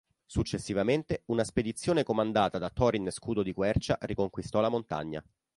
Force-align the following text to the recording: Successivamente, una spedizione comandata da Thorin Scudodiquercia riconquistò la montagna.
Successivamente, 0.25 1.21
una 1.27 1.43
spedizione 1.43 2.01
comandata 2.01 2.57
da 2.57 2.71
Thorin 2.71 3.11
Scudodiquercia 3.11 3.99
riconquistò 4.01 4.59
la 4.59 4.69
montagna. 4.69 5.23